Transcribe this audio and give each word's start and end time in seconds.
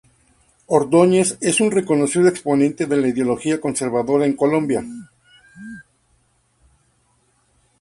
Ordóñez 0.65 1.37
es 1.41 1.61
un 1.61 1.69
reconocido 1.69 2.27
exponente 2.27 2.87
de 2.87 2.97
la 2.97 3.07
ideología 3.07 3.61
conservadora 3.61 4.25
en 4.25 4.35
Colombia. 4.35 4.83